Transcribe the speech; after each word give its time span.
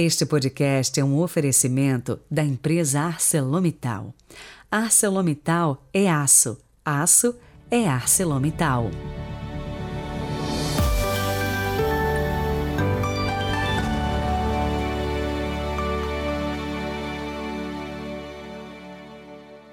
Este 0.00 0.24
podcast 0.24 1.00
é 1.00 1.04
um 1.04 1.18
oferecimento 1.18 2.20
da 2.30 2.44
empresa 2.44 3.00
ArcelorMittal. 3.00 4.14
ArcelorMittal 4.70 5.84
é 5.92 6.08
aço, 6.08 6.56
aço 6.84 7.34
é 7.68 7.88
ArcelorMittal. 7.88 8.92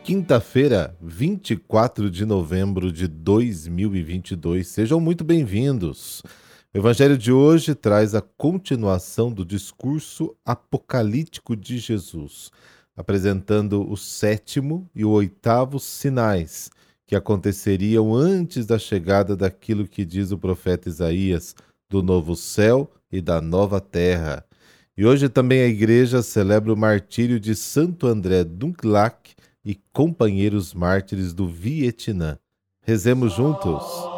Quinta-feira, 0.03 0.97
24 0.99 2.09
de 2.09 2.25
novembro 2.25 2.91
de 2.91 3.07
2022. 3.07 4.67
Sejam 4.67 4.99
muito 4.99 5.23
bem-vindos. 5.23 6.23
O 6.75 6.77
evangelho 6.77 7.17
de 7.17 7.31
hoje 7.31 7.73
traz 7.73 8.13
a 8.13 8.21
continuação 8.21 9.31
do 9.31 9.45
discurso 9.45 10.35
apocalíptico 10.43 11.55
de 11.55 11.77
Jesus, 11.77 12.51
apresentando 12.97 13.89
o 13.89 13.95
sétimo 13.95 14.85
e 14.93 15.05
o 15.05 15.09
oitavo 15.11 15.79
sinais 15.79 16.69
que 17.07 17.15
aconteceriam 17.15 18.13
antes 18.13 18.65
da 18.65 18.77
chegada 18.77 19.37
daquilo 19.37 19.87
que 19.87 20.03
diz 20.03 20.33
o 20.33 20.37
profeta 20.37 20.89
Isaías, 20.89 21.55
do 21.89 22.03
novo 22.03 22.35
céu 22.35 22.91
e 23.09 23.21
da 23.21 23.39
nova 23.39 23.79
terra. 23.79 24.43
E 24.97 25.05
hoje 25.05 25.29
também 25.29 25.61
a 25.61 25.67
igreja 25.67 26.21
celebra 26.21 26.73
o 26.73 26.77
martírio 26.77 27.39
de 27.39 27.55
Santo 27.55 28.05
André 28.05 28.43
Dunklac 28.43 29.33
e 29.63 29.79
companheiros 29.93 30.73
mártires 30.73 31.33
do 31.33 31.47
Vietnã. 31.47 32.37
Rezemos 32.81 33.31
juntos. 33.31 34.14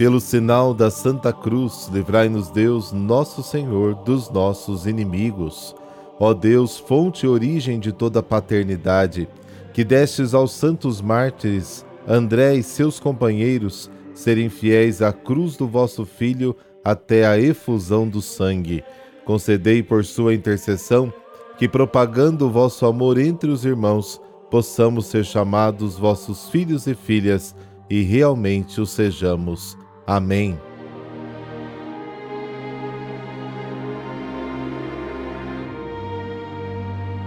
Pelo 0.00 0.18
sinal 0.18 0.72
da 0.72 0.90
Santa 0.90 1.30
Cruz, 1.30 1.90
livrai-nos 1.92 2.48
Deus, 2.48 2.90
nosso 2.90 3.42
Senhor, 3.42 3.94
dos 3.96 4.30
nossos 4.30 4.86
inimigos. 4.86 5.76
Ó 6.18 6.32
Deus, 6.32 6.78
fonte 6.78 7.26
e 7.26 7.28
origem 7.28 7.78
de 7.78 7.92
toda 7.92 8.22
paternidade, 8.22 9.28
que 9.74 9.84
destes 9.84 10.32
aos 10.32 10.52
santos 10.52 11.02
mártires, 11.02 11.84
André 12.08 12.54
e 12.54 12.62
seus 12.62 12.98
companheiros, 12.98 13.90
serem 14.14 14.48
fiéis 14.48 15.02
à 15.02 15.12
cruz 15.12 15.54
do 15.54 15.68
vosso 15.68 16.06
Filho 16.06 16.56
até 16.82 17.26
a 17.26 17.38
efusão 17.38 18.08
do 18.08 18.22
sangue. 18.22 18.82
Concedei 19.26 19.82
por 19.82 20.02
sua 20.02 20.32
intercessão 20.32 21.12
que, 21.58 21.68
propagando 21.68 22.46
o 22.46 22.50
vosso 22.50 22.86
amor 22.86 23.18
entre 23.18 23.50
os 23.50 23.66
irmãos, 23.66 24.18
possamos 24.50 25.08
ser 25.08 25.26
chamados 25.26 25.98
vossos 25.98 26.48
filhos 26.48 26.86
e 26.86 26.94
filhas 26.94 27.54
e 27.90 28.00
realmente 28.00 28.80
o 28.80 28.86
sejamos. 28.86 29.76
Amém. 30.10 30.58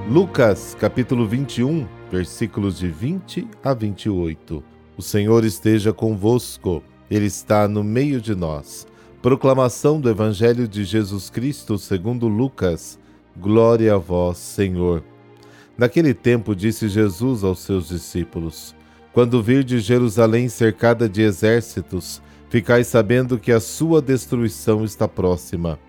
Lucas, 0.09 0.75
capítulo 0.77 1.25
21, 1.25 1.87
versículos 2.11 2.77
de 2.77 2.89
20 2.89 3.47
a 3.63 3.73
28. 3.73 4.61
O 4.97 5.01
Senhor 5.01 5.45
esteja 5.45 5.93
convosco, 5.93 6.83
Ele 7.09 7.27
está 7.27 7.69
no 7.69 7.85
meio 7.85 8.19
de 8.19 8.35
nós. 8.35 8.85
Proclamação 9.21 10.01
do 10.01 10.09
Evangelho 10.09 10.67
de 10.67 10.83
Jesus 10.83 11.29
Cristo 11.29 11.77
segundo 11.77 12.27
Lucas. 12.27 12.99
Glória 13.37 13.95
a 13.95 13.97
vós, 13.97 14.37
Senhor. 14.39 15.01
Naquele 15.77 16.13
tempo 16.13 16.53
disse 16.53 16.89
Jesus 16.89 17.45
aos 17.45 17.59
seus 17.59 17.87
discípulos: 17.87 18.75
Quando 19.13 19.41
virdes 19.41 19.85
Jerusalém 19.85 20.49
cercada 20.49 21.07
de 21.07 21.21
exércitos, 21.21 22.21
ficai 22.53 22.83
sabendo 22.83 23.39
que 23.39 23.51
a 23.51 23.59
sua 23.59 23.99
destruição 23.99 24.85
está 24.85 25.07
próxima. 25.07 25.79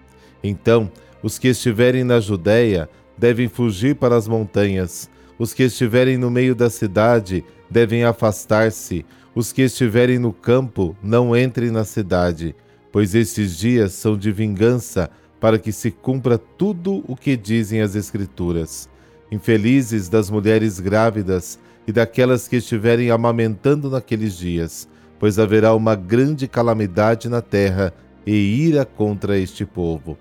Então, 0.43 0.91
os 1.23 1.39
que 1.39 1.49
estiverem 1.49 2.05
na 2.05 2.21
Judéia 2.21 2.89
devem 3.19 3.49
fugir 3.49 3.97
para 3.97 4.17
as 4.17 4.27
montanhas, 4.27 5.11
os 5.39 5.53
que 5.53 5.65
estiverem 5.65 6.17
no 6.17 6.31
meio 6.31 6.55
da 6.55 6.71
cidade 6.71 7.45
devem 7.69 8.05
afastar-se, 8.05 9.05
os 9.35 9.53
que 9.53 9.61
estiverem 9.61 10.19
no 10.19 10.33
campo 10.33 10.97
não 11.03 11.37
entrem 11.37 11.71
na 11.71 11.85
cidade, 11.85 12.57
pois 12.91 13.15
esses 13.15 13.59
dias 13.59 13.93
são 13.93 14.17
de 14.17 14.33
vingança 14.33 15.11
para 15.39 15.59
que 15.59 15.71
se 15.71 15.91
cumpra 15.91 16.39
tudo 16.39 17.05
o 17.07 17.15
que 17.15 17.37
dizem 17.37 17.83
as 17.83 17.95
Escrituras. 17.95 18.89
Infelizes 19.31 20.09
das 20.09 20.31
mulheres 20.31 20.81
grávidas 20.81 21.59
e 21.87 21.93
daquelas 21.93 22.49
que 22.49 22.57
estiverem 22.57 23.11
amamentando 23.11 23.91
naqueles 23.91 24.35
dias 24.35 24.89
pois 25.19 25.39
haverá 25.39 25.75
uma 25.75 25.95
grande 25.95 26.47
calamidade 26.49 27.29
na 27.29 27.41
terra 27.41 27.93
e 28.27 28.33
ira 28.33 28.85
contra 28.85 29.39
este 29.39 29.65
povo. 29.65 30.19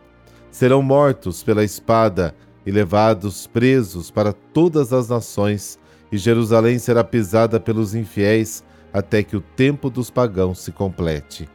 Serão 0.51 0.81
mortos 0.81 1.41
pela 1.41 1.63
espada 1.63 2.35
e 2.65 2.71
levados 2.71 3.47
presos 3.47 4.11
para 4.11 4.33
todas 4.33 4.93
as 4.93 5.09
nações, 5.09 5.79
e 6.11 6.17
Jerusalém 6.17 6.77
será 6.79 7.03
pisada 7.03 7.59
pelos 7.59 7.95
infiéis 7.95 8.63
até 8.93 9.23
que 9.23 9.35
o 9.35 9.41
tempo 9.41 9.89
dos 9.89 10.11
pagãos 10.11 10.59
se 10.59 10.71
complete. 10.71 11.49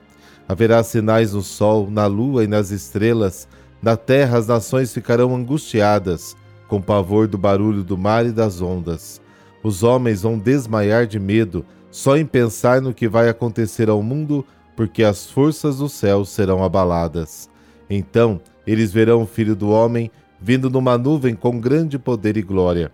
Haverá 0.49 0.83
sinais 0.83 1.33
no 1.35 1.43
sol, 1.43 1.89
na 1.91 2.07
lua 2.07 2.43
e 2.43 2.47
nas 2.47 2.71
estrelas, 2.71 3.47
na 3.81 3.97
terra 3.97 4.39
as 4.39 4.49
nações 4.49 4.93
ficarão 4.93 5.35
angustiadas, 5.37 6.37
com 6.67 6.83
pavor 6.83 7.29
do 7.29 7.39
barulho 7.39 7.85
do 7.85 7.97
mar 7.97 8.27
e 8.27 8.33
das 8.33 8.61
ondas. 8.61 9.21
Os 9.63 9.83
homens 9.83 10.23
vão 10.23 10.39
desmaiar 10.39 11.07
de 11.07 11.19
medo 11.19 11.65
só 11.91 12.17
em 12.17 12.27
pensar 12.27 12.81
no 12.81 12.95
que 12.95 13.09
vai 13.09 13.29
acontecer 13.29 13.89
ao 13.89 14.03
mundo, 14.03 14.45
porque 14.77 15.03
as 15.03 15.31
forças 15.31 15.79
do 15.79 15.89
céu 15.89 16.25
serão 16.25 16.63
abaladas. 16.63 17.51
Então 17.89 18.41
eles 18.67 18.93
verão 18.93 19.23
o 19.23 19.27
Filho 19.27 19.57
do 19.57 19.71
Homem 19.71 20.11
vindo 20.41 20.71
numa 20.71 20.97
nuvem 20.97 21.35
com 21.35 21.59
grande 21.59 21.99
poder 21.99 22.37
e 22.37 22.43
glória. 22.43 22.93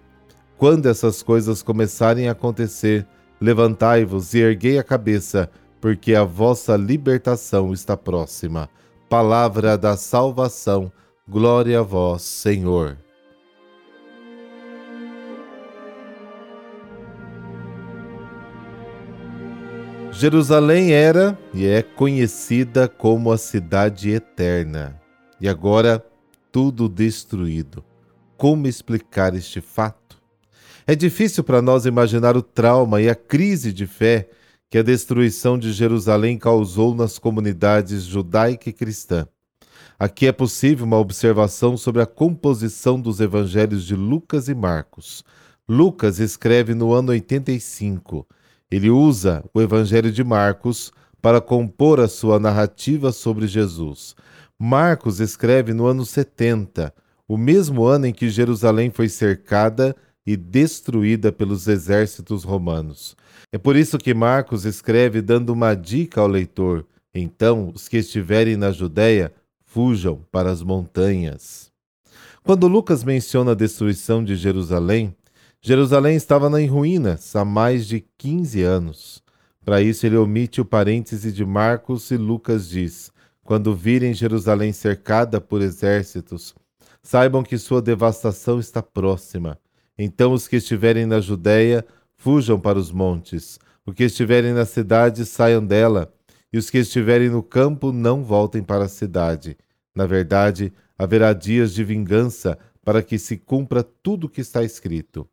Quando 0.57 0.87
essas 0.87 1.23
coisas 1.23 1.63
começarem 1.63 2.29
a 2.29 2.33
acontecer, 2.33 3.07
levantai-vos 3.41 4.33
e 4.35 4.39
erguei 4.39 4.79
a 4.79 4.85
cabeça, 4.85 5.51
porque 5.81 6.15
a 6.15 6.25
vossa 6.25 6.77
libertação 6.77 7.73
está 7.73 7.97
próxima. 7.97 8.71
Palavra 9.09 9.77
da 9.77 9.97
salvação. 9.97 10.91
Glória 11.29 11.81
a 11.81 11.83
vós, 11.83 12.23
Senhor. 12.23 13.04
Jerusalém 20.17 20.93
era 20.93 21.37
e 21.53 21.67
é 21.67 21.83
conhecida 21.83 22.87
como 22.87 23.33
a 23.33 23.37
cidade 23.37 24.11
eterna. 24.11 25.01
E 25.41 25.49
agora 25.49 26.05
tudo 26.53 26.89
destruído. 26.89 27.85
Como 28.37 28.69
explicar 28.69 29.35
este 29.35 29.61
fato? 29.61 30.23
É 30.87 30.95
difícil 30.95 31.43
para 31.43 31.61
nós 31.61 31.85
imaginar 31.85 32.37
o 32.37 32.43
trauma 32.43 33.03
e 33.03 33.09
a 33.09 33.15
crise 33.17 33.73
de 33.73 33.89
fé 33.89 34.31
que 34.71 34.79
a 34.79 34.83
destruição 34.83 35.59
de 35.59 35.73
Jerusalém 35.73 36.39
causou 36.39 36.95
nas 36.95 37.19
comunidades 37.19 38.05
judaica 38.05 38.71
e 38.71 38.73
cristã. 38.73 39.27
Aqui 39.99 40.29
é 40.29 40.33
possível 40.33 40.87
uma 40.87 40.99
observação 40.99 41.77
sobre 41.77 42.01
a 42.01 42.07
composição 42.07 43.01
dos 43.01 43.21
evangelhos 43.21 43.85
de 43.85 43.97
Lucas 43.97 44.49
e 44.49 44.55
Marcos. 44.55 45.25
Lucas 45.69 46.21
escreve 46.21 46.73
no 46.73 46.93
ano 46.93 47.11
85 47.11 48.25
ele 48.71 48.91
usa 48.91 49.45
o 49.53 49.61
Evangelho 49.61 50.11
de 50.11 50.25
Marcos 50.25 50.93
para 51.21 51.41
compor 51.41 52.01
a 52.01 52.09
sua 52.09 52.39
narrativa 52.39 53.13
sobre 53.13 53.47
Jesus. 53.47 54.15
Marcos 54.59 55.21
escreve 55.21 55.73
no 55.73 55.87
ano 55.87 56.05
70, 56.05 56.93
o 57.27 57.37
mesmo 57.37 57.85
ano 57.85 58.07
em 58.07 58.13
que 58.13 58.29
Jerusalém 58.29 58.91
foi 58.91 59.09
cercada 59.09 59.97
e 60.27 60.37
destruída 60.37 61.33
pelos 61.33 61.69
exércitos 61.69 62.45
romanos. 62.45 63.17
É 63.53 63.59
por 63.59 63.77
isso 63.77 63.99
que 63.99 64.15
Marcos 64.15 64.65
escreve 64.65 65.21
dando 65.21 65.51
uma 65.51 65.75
dica 65.75 66.21
ao 66.21 66.29
leitor: 66.29 66.85
então, 67.15 67.71
os 67.75 67.89
que 67.89 67.99
estiverem 67.99 68.57
na 68.57 68.73
Judéia, 68.73 69.33
fujam 69.65 70.21
para 70.31 70.51
as 70.51 70.63
montanhas. 70.63 71.71
Quando 72.43 72.69
Lucas 72.69 73.03
menciona 73.03 73.53
a 73.53 73.55
destruição 73.55 74.23
de 74.23 74.37
Jerusalém, 74.37 75.15
Jerusalém 75.67 76.15
estava 76.15 76.61
em 76.61 76.67
ruínas 76.67 77.35
há 77.35 77.43
mais 77.43 77.87
de 77.87 78.05
15 78.19 78.61
anos. 78.61 79.23
Para 79.65 79.81
isso, 79.81 80.05
ele 80.05 80.19
omite 80.19 80.61
o 80.61 80.65
parêntese 80.65 81.33
de 81.33 81.43
Marcos 81.43 82.11
e 82.11 82.19
Lucas 82.19 82.69
diz: 82.69 83.11
Quando 83.43 83.75
virem 83.75 84.13
Jerusalém 84.13 84.75
cercada 84.75 85.41
por 85.41 85.63
exércitos, 85.63 86.55
saibam 87.03 87.43
que 87.43 87.57
sua 87.57 87.81
devastação 87.81 88.61
está 88.61 88.83
próxima. 88.83 89.59
Então, 89.97 90.35
os 90.35 90.47
que 90.47 90.57
estiverem 90.57 91.07
na 91.07 91.19
Judéia, 91.19 91.83
fujam 92.15 92.61
para 92.61 92.79
os 92.79 92.93
montes. 92.93 93.59
Os 93.87 93.95
que 93.95 94.05
estiverem 94.05 94.53
na 94.53 94.67
cidade, 94.67 95.25
saiam 95.25 95.65
dela. 95.65 96.13
E 96.53 96.59
os 96.59 96.69
que 96.69 96.77
estiverem 96.77 97.31
no 97.31 97.43
campo, 97.43 97.91
não 97.91 98.23
voltem 98.23 98.63
para 98.63 98.85
a 98.85 98.89
cidade. 98.89 99.57
Na 99.95 100.05
verdade, 100.05 100.75
haverá 100.99 101.33
dias 101.33 101.73
de 101.73 101.83
vingança 101.83 102.59
para 102.85 103.03
que 103.03 103.19
se 103.19 103.39
cumpra 103.39 103.83
tudo 103.83 104.27
o 104.27 104.29
que 104.29 104.43
está 104.43 104.63
escrito. 104.63 105.27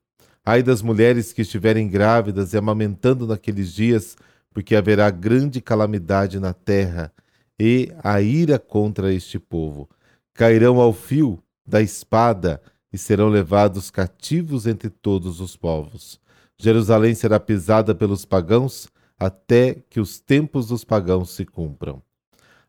Ai 0.46 0.64
das 0.64 0.82
mulheres 0.82 1.32
que 1.32 1.42
estiverem 1.44 1.88
grávidas 1.88 2.54
e 2.54 2.58
amamentando 2.58 3.28
naqueles 3.28 3.74
dias, 3.74 4.16
porque 4.54 4.76
haverá 4.76 5.10
grande 5.10 5.62
calamidade 5.62 6.40
na 6.40 6.54
terra 6.54 7.12
e 7.60 7.92
a 8.04 8.22
ira 8.22 8.58
contra 8.58 9.14
este 9.14 9.38
povo. 9.38 9.88
Cairão 10.34 10.80
ao 10.80 10.92
fio 10.94 11.42
da 11.66 11.82
espada 11.82 12.62
e 12.92 12.98
serão 12.98 13.30
levados 13.30 13.92
cativos 13.92 14.66
entre 14.66 14.90
todos 14.90 15.40
os 15.40 15.56
povos. 15.56 16.20
Jerusalém 16.58 17.14
será 17.14 17.40
pisada 17.40 17.94
pelos 17.94 18.26
pagãos 18.26 18.88
até 19.18 19.76
que 19.90 20.00
os 20.00 20.20
tempos 20.20 20.68
dos 20.68 20.84
pagãos 20.84 21.32
se 21.32 21.46
cumpram. 21.46 22.02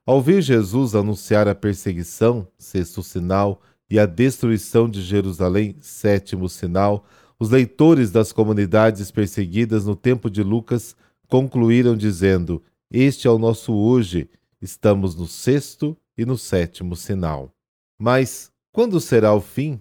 Ao 0.05 0.21
ver 0.21 0.43
Jesus 0.43 0.95
anunciar 0.95 1.49
a 1.49 1.55
perseguição, 1.55 2.47
sexto 2.59 3.03
sinal, 3.03 3.63
e 3.89 3.99
a 3.99 4.07
destruição 4.07 4.89
de 4.89 5.03
Jerusalém, 5.03 5.77
sétimo 5.81 6.49
sinal, 6.49 7.07
os 7.43 7.51
leitores 7.51 8.13
das 8.13 8.31
comunidades 8.31 9.11
perseguidas 9.11 9.85
no 9.85 9.97
tempo 9.97 10.31
de 10.31 10.45
Lucas 10.45 10.95
concluíram 11.29 11.97
dizendo: 11.97 12.63
Este 12.89 13.27
é 13.27 13.31
o 13.33 13.37
nosso 13.37 13.75
hoje, 13.75 14.31
estamos 14.61 15.17
no 15.17 15.27
sexto 15.27 15.97
e 16.17 16.25
no 16.25 16.39
sétimo 16.39 16.95
sinal. 16.95 17.53
Mas 17.99 18.49
quando 18.71 19.01
será 19.01 19.35
o 19.35 19.41
fim? 19.41 19.81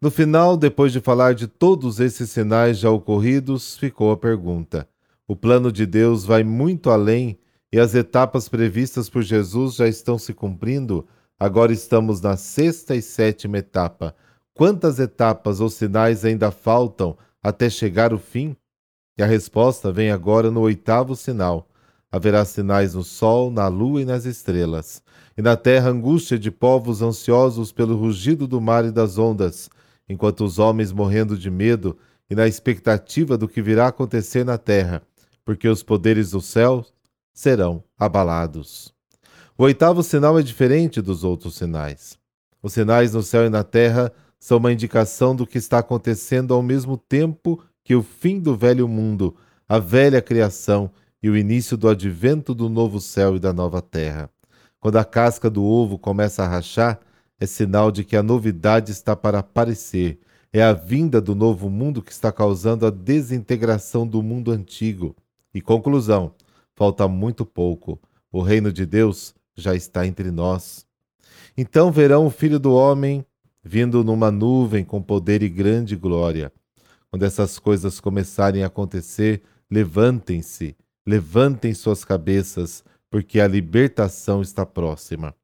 No 0.00 0.10
final, 0.10 0.56
depois 0.56 0.90
de 0.90 0.98
falar 0.98 1.34
de 1.34 1.46
todos 1.46 2.00
esses 2.00 2.30
sinais 2.30 2.78
já 2.78 2.90
ocorridos, 2.90 3.76
ficou 3.76 4.10
a 4.10 4.16
pergunta: 4.16 4.88
o 5.26 5.36
plano 5.36 5.70
de 5.70 5.84
Deus 5.84 6.24
vai 6.24 6.42
muito 6.42 6.88
além 6.88 7.38
e 7.70 7.78
as 7.78 7.94
etapas 7.94 8.48
previstas 8.48 9.10
por 9.10 9.22
Jesus 9.22 9.74
já 9.74 9.86
estão 9.86 10.18
se 10.18 10.32
cumprindo? 10.32 11.06
Agora 11.38 11.70
estamos 11.70 12.22
na 12.22 12.38
sexta 12.38 12.96
e 12.96 13.02
sétima 13.02 13.58
etapa. 13.58 14.16
Quantas 14.58 14.98
etapas 14.98 15.60
ou 15.60 15.70
sinais 15.70 16.24
ainda 16.24 16.50
faltam 16.50 17.16
até 17.40 17.70
chegar 17.70 18.12
o 18.12 18.18
fim? 18.18 18.56
E 19.16 19.22
a 19.22 19.26
resposta 19.26 19.92
vem 19.92 20.10
agora 20.10 20.50
no 20.50 20.62
oitavo 20.62 21.14
sinal. 21.14 21.68
Haverá 22.10 22.44
sinais 22.44 22.92
no 22.92 23.04
sol, 23.04 23.52
na 23.52 23.68
lua 23.68 24.02
e 24.02 24.04
nas 24.04 24.24
estrelas. 24.24 25.00
E 25.36 25.42
na 25.42 25.56
terra 25.56 25.90
angústia 25.90 26.36
de 26.36 26.50
povos 26.50 27.02
ansiosos 27.02 27.70
pelo 27.70 27.96
rugido 27.96 28.48
do 28.48 28.60
mar 28.60 28.84
e 28.84 28.90
das 28.90 29.16
ondas, 29.16 29.70
enquanto 30.08 30.44
os 30.44 30.58
homens 30.58 30.90
morrendo 30.90 31.38
de 31.38 31.52
medo 31.52 31.96
e 32.28 32.34
na 32.34 32.48
expectativa 32.48 33.38
do 33.38 33.46
que 33.46 33.62
virá 33.62 33.86
acontecer 33.86 34.44
na 34.44 34.58
terra, 34.58 35.02
porque 35.44 35.68
os 35.68 35.84
poderes 35.84 36.32
do 36.32 36.40
céu 36.40 36.84
serão 37.32 37.84
abalados. 37.96 38.92
O 39.56 39.62
oitavo 39.62 40.02
sinal 40.02 40.36
é 40.36 40.42
diferente 40.42 41.00
dos 41.00 41.22
outros 41.22 41.54
sinais. 41.54 42.18
Os 42.60 42.72
sinais 42.72 43.12
no 43.12 43.22
céu 43.22 43.46
e 43.46 43.48
na 43.48 43.62
terra 43.62 44.12
são 44.38 44.58
uma 44.58 44.72
indicação 44.72 45.34
do 45.34 45.46
que 45.46 45.58
está 45.58 45.78
acontecendo 45.78 46.54
ao 46.54 46.62
mesmo 46.62 46.96
tempo 46.96 47.62
que 47.82 47.94
o 47.94 48.02
fim 48.02 48.38
do 48.38 48.56
velho 48.56 48.86
mundo, 48.86 49.34
a 49.68 49.78
velha 49.78 50.22
criação 50.22 50.90
e 51.22 51.28
o 51.28 51.36
início 51.36 51.76
do 51.76 51.88
advento 51.88 52.54
do 52.54 52.68
novo 52.68 53.00
céu 53.00 53.36
e 53.36 53.40
da 53.40 53.52
nova 53.52 53.82
terra. 53.82 54.30
Quando 54.80 54.96
a 54.96 55.04
casca 55.04 55.50
do 55.50 55.64
ovo 55.64 55.98
começa 55.98 56.44
a 56.44 56.48
rachar, 56.48 57.00
é 57.40 57.46
sinal 57.46 57.90
de 57.90 58.04
que 58.04 58.16
a 58.16 58.22
novidade 58.22 58.92
está 58.92 59.16
para 59.16 59.40
aparecer. 59.40 60.18
É 60.52 60.62
a 60.62 60.72
vinda 60.72 61.20
do 61.20 61.34
novo 61.34 61.68
mundo 61.68 62.02
que 62.02 62.12
está 62.12 62.32
causando 62.32 62.86
a 62.86 62.90
desintegração 62.90 64.06
do 64.06 64.22
mundo 64.22 64.50
antigo. 64.50 65.14
E 65.52 65.60
conclusão: 65.60 66.32
falta 66.74 67.06
muito 67.08 67.44
pouco. 67.44 68.00
O 68.30 68.40
reino 68.40 68.72
de 68.72 68.86
Deus 68.86 69.34
já 69.56 69.74
está 69.74 70.06
entre 70.06 70.30
nós. 70.30 70.86
Então 71.56 71.90
verão 71.90 72.26
o 72.26 72.30
Filho 72.30 72.58
do 72.58 72.72
Homem 72.72 73.24
vindo 73.62 74.02
numa 74.04 74.30
nuvem 74.30 74.84
com 74.84 75.02
poder 75.02 75.42
e 75.42 75.48
grande 75.48 75.96
glória. 75.96 76.52
Quando 77.10 77.24
essas 77.24 77.58
coisas 77.58 78.00
começarem 78.00 78.62
a 78.62 78.66
acontecer, 78.66 79.42
levantem-se, 79.70 80.76
levantem 81.06 81.72
suas 81.74 82.04
cabeças, 82.04 82.84
porque 83.10 83.40
a 83.40 83.48
libertação 83.48 84.42
está 84.42 84.66
próxima. 84.66 85.34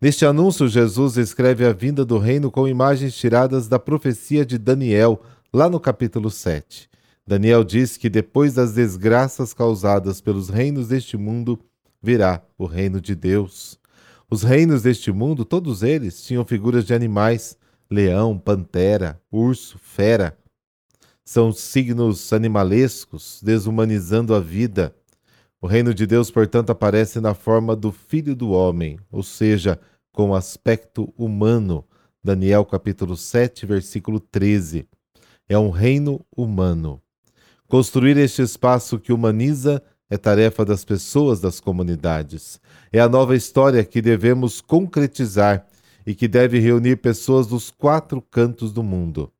Neste 0.00 0.24
anúncio, 0.24 0.66
Jesus 0.66 1.16
escreve 1.16 1.64
a 1.64 1.72
vinda 1.72 2.04
do 2.04 2.18
reino 2.18 2.50
com 2.50 2.66
imagens 2.66 3.14
tiradas 3.14 3.68
da 3.68 3.78
profecia 3.78 4.44
de 4.44 4.58
Daniel, 4.58 5.22
lá 5.52 5.68
no 5.68 5.78
capítulo 5.78 6.30
7. 6.30 6.90
Daniel 7.26 7.62
diz 7.62 7.96
que 7.96 8.10
depois 8.10 8.54
das 8.54 8.72
desgraças 8.72 9.54
causadas 9.54 10.20
pelos 10.20 10.48
reinos 10.48 10.88
deste 10.88 11.16
mundo, 11.16 11.58
virá 12.02 12.42
o 12.58 12.66
reino 12.66 13.00
de 13.00 13.14
Deus. 13.14 13.78
Os 14.32 14.42
reinos 14.42 14.80
deste 14.80 15.12
mundo, 15.12 15.44
todos 15.44 15.82
eles, 15.82 16.24
tinham 16.24 16.42
figuras 16.42 16.86
de 16.86 16.94
animais: 16.94 17.54
leão, 17.90 18.38
pantera, 18.38 19.20
urso, 19.30 19.78
fera. 19.78 20.38
São 21.22 21.52
signos 21.52 22.32
animalescos, 22.32 23.42
desumanizando 23.42 24.34
a 24.34 24.40
vida. 24.40 24.96
O 25.60 25.66
reino 25.66 25.92
de 25.92 26.06
Deus, 26.06 26.30
portanto, 26.30 26.70
aparece 26.70 27.20
na 27.20 27.34
forma 27.34 27.76
do 27.76 27.92
Filho 27.92 28.34
do 28.34 28.52
Homem, 28.52 28.98
ou 29.10 29.22
seja, 29.22 29.78
com 30.10 30.34
aspecto 30.34 31.12
humano. 31.14 31.84
Daniel 32.24 32.64
capítulo 32.64 33.18
7, 33.18 33.66
versículo 33.66 34.18
13. 34.18 34.88
É 35.46 35.58
um 35.58 35.68
reino 35.68 36.24
humano. 36.34 37.02
Construir 37.68 38.16
este 38.16 38.40
espaço 38.40 38.98
que 38.98 39.12
humaniza 39.12 39.82
é 40.12 40.18
tarefa 40.18 40.62
das 40.62 40.84
pessoas 40.84 41.40
das 41.40 41.58
comunidades. 41.58 42.60
É 42.92 43.00
a 43.00 43.08
nova 43.08 43.34
história 43.34 43.82
que 43.82 44.02
devemos 44.02 44.60
concretizar 44.60 45.66
e 46.06 46.14
que 46.14 46.28
deve 46.28 46.58
reunir 46.58 46.96
pessoas 46.96 47.46
dos 47.46 47.70
quatro 47.70 48.20
cantos 48.20 48.74
do 48.74 48.82
mundo. 48.82 49.32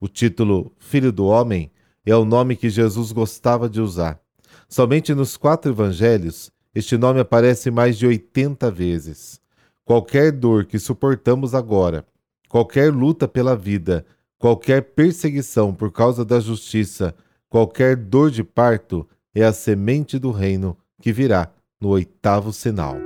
O 0.00 0.06
título 0.06 0.70
Filho 0.78 1.10
do 1.10 1.26
Homem 1.26 1.72
é 2.06 2.14
o 2.14 2.24
nome 2.24 2.54
que 2.54 2.70
Jesus 2.70 3.10
gostava 3.10 3.68
de 3.68 3.80
usar. 3.80 4.20
Somente 4.68 5.12
nos 5.12 5.36
quatro 5.36 5.72
evangelhos, 5.72 6.52
este 6.72 6.96
nome 6.96 7.18
aparece 7.18 7.68
mais 7.68 7.98
de 7.98 8.06
80 8.06 8.70
vezes. 8.70 9.40
Qualquer 9.84 10.30
dor 10.30 10.66
que 10.66 10.78
suportamos 10.78 11.52
agora, 11.52 12.06
qualquer 12.48 12.92
luta 12.92 13.26
pela 13.26 13.56
vida, 13.56 14.06
qualquer 14.38 14.82
perseguição 14.82 15.74
por 15.74 15.90
causa 15.90 16.24
da 16.24 16.38
justiça, 16.38 17.12
qualquer 17.50 17.96
dor 17.96 18.30
de 18.30 18.44
parto 18.44 19.04
é 19.34 19.44
a 19.44 19.52
semente 19.52 20.18
do 20.18 20.30
reino 20.30 20.76
que 21.00 21.12
virá 21.12 21.50
no 21.80 21.88
oitavo 21.88 22.52
sinal. 22.52 22.96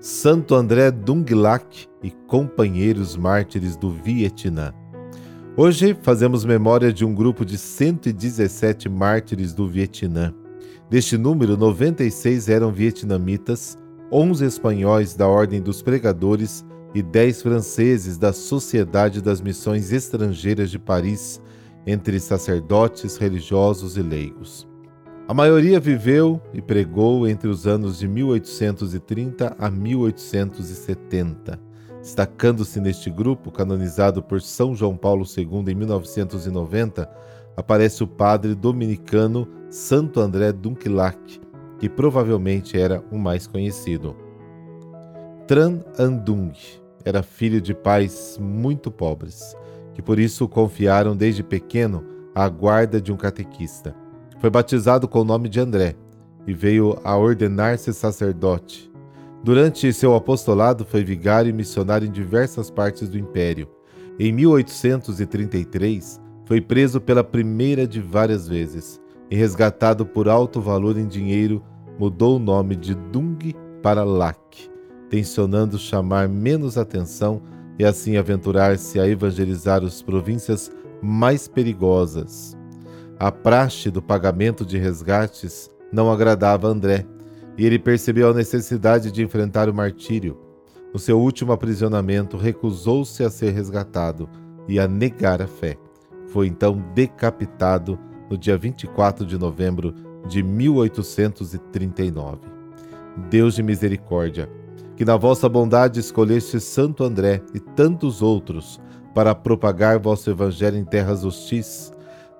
Santo 0.00 0.54
André 0.54 0.90
Dunglac 0.90 1.88
e 2.02 2.10
companheiros 2.10 3.16
mártires 3.16 3.76
do 3.76 3.90
Vietnã. 3.90 4.72
Hoje 5.56 5.96
fazemos 6.02 6.44
memória 6.44 6.92
de 6.92 7.04
um 7.04 7.14
grupo 7.14 7.44
de 7.44 7.56
117 7.56 8.88
mártires 8.88 9.54
do 9.54 9.66
Vietnã. 9.66 10.34
Deste 10.90 11.16
número, 11.16 11.56
96 11.56 12.48
eram 12.48 12.70
vietnamitas 12.70 13.78
11 14.10 14.44
espanhóis 14.44 15.14
da 15.14 15.26
Ordem 15.26 15.60
dos 15.60 15.82
Pregadores 15.82 16.64
e 16.94 17.02
10 17.02 17.42
franceses 17.42 18.16
da 18.16 18.32
Sociedade 18.32 19.20
das 19.20 19.40
Missões 19.40 19.92
Estrangeiras 19.92 20.70
de 20.70 20.78
Paris, 20.78 21.42
entre 21.84 22.20
sacerdotes, 22.20 23.16
religiosos 23.16 23.96
e 23.96 24.02
leigos. 24.02 24.66
A 25.26 25.34
maioria 25.34 25.80
viveu 25.80 26.40
e 26.54 26.62
pregou 26.62 27.26
entre 27.26 27.48
os 27.48 27.66
anos 27.66 27.98
de 27.98 28.06
1830 28.06 29.56
a 29.58 29.68
1870. 29.68 31.58
Destacando-se 32.00 32.80
neste 32.80 33.10
grupo, 33.10 33.50
canonizado 33.50 34.22
por 34.22 34.40
São 34.40 34.72
João 34.72 34.96
Paulo 34.96 35.24
II 35.36 35.64
em 35.66 35.74
1990, 35.74 37.10
aparece 37.56 38.04
o 38.04 38.06
padre 38.06 38.54
dominicano 38.54 39.48
Santo 39.68 40.20
André 40.20 40.52
Dunquilac, 40.52 41.40
que 41.78 41.88
provavelmente 41.88 42.78
era 42.78 43.02
o 43.10 43.18
mais 43.18 43.46
conhecido. 43.46 44.16
Tran 45.46 45.80
Andung 45.98 46.52
era 47.04 47.22
filho 47.22 47.60
de 47.60 47.74
pais 47.74 48.38
muito 48.40 48.90
pobres, 48.90 49.56
que 49.94 50.02
por 50.02 50.18
isso 50.18 50.48
confiaram 50.48 51.16
desde 51.16 51.42
pequeno 51.42 52.04
à 52.34 52.48
guarda 52.48 53.00
de 53.00 53.12
um 53.12 53.16
catequista. 53.16 53.94
Foi 54.40 54.50
batizado 54.50 55.06
com 55.06 55.20
o 55.20 55.24
nome 55.24 55.48
de 55.48 55.60
André 55.60 55.94
e 56.46 56.52
veio 56.52 56.98
a 57.04 57.16
ordenar-se 57.16 57.92
sacerdote. 57.92 58.90
Durante 59.42 59.92
seu 59.92 60.14
apostolado, 60.14 60.84
foi 60.84 61.04
vigário 61.04 61.50
e 61.50 61.52
missionário 61.52 62.08
em 62.08 62.10
diversas 62.10 62.70
partes 62.70 63.08
do 63.08 63.18
império. 63.18 63.68
Em 64.18 64.32
1833, 64.32 66.20
foi 66.44 66.60
preso 66.60 67.00
pela 67.00 67.22
primeira 67.22 67.86
de 67.86 68.00
várias 68.00 68.48
vezes 68.48 69.00
e 69.30 69.36
resgatado 69.36 70.06
por 70.06 70.28
alto 70.28 70.60
valor 70.60 70.96
em 70.98 71.06
dinheiro, 71.06 71.62
mudou 71.98 72.36
o 72.36 72.38
nome 72.38 72.76
de 72.76 72.94
Dung 72.94 73.38
para 73.82 74.04
Lac, 74.04 74.70
tensionando 75.08 75.78
chamar 75.78 76.28
menos 76.28 76.76
atenção 76.76 77.42
e 77.78 77.84
assim 77.84 78.16
aventurar-se 78.16 78.98
a 78.98 79.06
evangelizar 79.06 79.82
as 79.84 80.02
províncias 80.02 80.70
mais 81.02 81.46
perigosas. 81.48 82.56
A 83.18 83.32
praxe 83.32 83.90
do 83.90 84.02
pagamento 84.02 84.64
de 84.64 84.78
resgates 84.78 85.70
não 85.92 86.10
agradava 86.10 86.68
André, 86.68 87.06
e 87.58 87.64
ele 87.64 87.78
percebeu 87.78 88.30
a 88.30 88.34
necessidade 88.34 89.10
de 89.10 89.22
enfrentar 89.22 89.68
o 89.68 89.74
martírio. 89.74 90.38
No 90.92 90.98
seu 90.98 91.18
último 91.18 91.52
aprisionamento, 91.52 92.36
recusou-se 92.36 93.22
a 93.24 93.30
ser 93.30 93.52
resgatado 93.52 94.28
e 94.68 94.78
a 94.78 94.86
negar 94.86 95.40
a 95.40 95.46
fé. 95.46 95.76
Foi 96.26 96.46
então 96.46 96.82
decapitado 96.94 97.98
no 98.30 98.36
dia 98.36 98.56
24 98.56 99.24
de 99.24 99.38
novembro 99.38 99.94
de 100.28 100.42
1839. 100.42 102.38
Deus 103.30 103.54
de 103.54 103.62
misericórdia, 103.62 104.50
que 104.96 105.04
na 105.04 105.16
vossa 105.16 105.48
bondade 105.48 106.00
escolheste 106.00 106.60
Santo 106.60 107.04
André 107.04 107.42
e 107.54 107.60
tantos 107.60 108.22
outros 108.22 108.80
para 109.14 109.34
propagar 109.34 109.98
vosso 109.98 110.28
Evangelho 110.30 110.76
em 110.76 110.84
terras 110.84 111.24
hostis, 111.24 111.92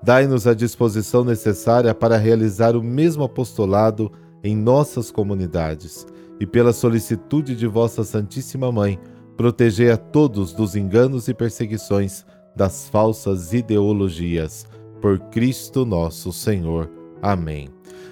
dai-nos 0.03 0.45
a 0.45 0.53
disposição 0.53 1.23
necessária 1.23 1.93
para 1.95 2.17
realizar 2.17 2.75
o 2.75 2.83
mesmo 2.83 3.23
apostolado 3.23 4.11
em 4.43 4.55
nossas 4.55 5.09
comunidades 5.09 6.05
e, 6.39 6.45
pela 6.45 6.71
solicitude 6.71 7.55
de 7.55 7.65
vossa 7.65 8.03
Santíssima 8.03 8.71
Mãe, 8.71 8.99
protegei 9.35 9.91
a 9.91 9.97
todos 9.97 10.53
dos 10.53 10.75
enganos 10.75 11.27
e 11.27 11.33
perseguições 11.33 12.25
das 12.55 12.89
falsas 12.89 13.53
ideologias. 13.53 14.67
Por 15.01 15.19
Cristo 15.29 15.85
nosso 15.85 16.31
Senhor. 16.33 16.89
Amém. 17.21 17.69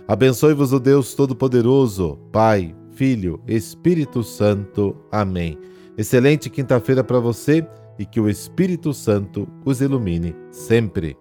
Abençoe-vos 0.07 0.71
o 0.71 0.79
Deus 0.79 1.15
Todo-Poderoso, 1.15 2.19
Pai, 2.31 2.75
Filho, 2.91 3.41
Espírito 3.47 4.23
Santo. 4.23 4.95
Amém. 5.11 5.57
Excelente 5.97 6.49
quinta-feira 6.49 7.03
para 7.03 7.19
você 7.19 7.67
e 7.97 8.05
que 8.05 8.19
o 8.19 8.29
Espírito 8.29 8.93
Santo 8.93 9.47
os 9.65 9.81
ilumine 9.81 10.35
sempre. 10.51 11.17